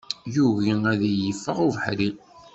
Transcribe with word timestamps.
Yugi 0.33 0.73
ad 0.91 1.01
yi-iffeɣ 1.13 1.57
ubeḥri. 1.67 2.09